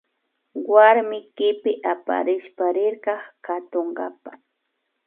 Warmi 0.73 1.19
kipita 1.35 1.89
aparishpa 1.93 2.65
rirka 2.75 3.13
katunkapa 3.45 4.31